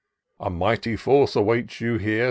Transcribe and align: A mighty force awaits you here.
A 0.39 0.49
mighty 0.49 0.95
force 0.95 1.35
awaits 1.35 1.79
you 1.79 1.99
here. 1.99 2.19